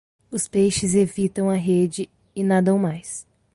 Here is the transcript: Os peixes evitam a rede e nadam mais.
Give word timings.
Os 0.31 0.47
peixes 0.47 0.95
evitam 0.95 1.47
a 1.47 1.53
rede 1.53 2.09
e 2.35 2.43
nadam 2.43 2.79
mais. 2.79 3.23